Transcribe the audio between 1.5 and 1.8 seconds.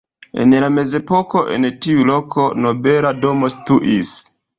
en